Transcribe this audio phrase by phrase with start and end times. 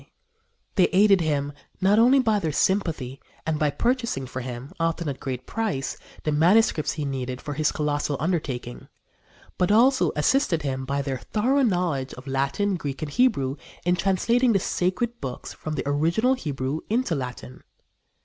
[0.77, 5.15] They aided him not only by their sympathy and by purchasing for him, often at
[5.15, 8.87] a great price, the manuscripts he needed for his colossal undertaking,
[9.59, 14.53] but also assisted him by their thorough knowledge of Latin, Greek and Hebrew in translating
[14.53, 17.61] the Sacred Books from the original Hebrew into Latin.